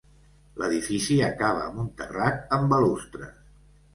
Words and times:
L'edifici 0.61 1.17
acaba 1.25 1.61
amb 1.67 1.83
un 1.85 1.91
terrat 2.01 2.41
amb 2.57 2.73
balustres. 2.75 3.37